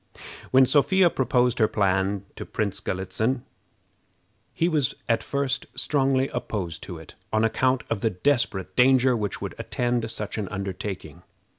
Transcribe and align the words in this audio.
When 0.49 0.65
Sophia 0.65 1.11
proposed 1.11 1.59
her 1.59 1.67
plan 1.67 2.25
to 2.35 2.43
Prince 2.43 2.79
Galitzin, 2.79 3.43
he 4.51 4.67
was 4.67 4.95
at 5.07 5.21
first 5.21 5.67
strongly 5.75 6.27
opposed 6.29 6.81
to 6.85 6.97
it, 6.97 7.13
on 7.31 7.43
account 7.43 7.83
of 7.87 8.01
the 8.01 8.09
desperate 8.09 8.75
danger 8.75 9.15
which 9.15 9.41
would 9.43 9.53
attend 9.59 10.09
such 10.09 10.39
an 10.39 10.47
undertaking. 10.47 11.21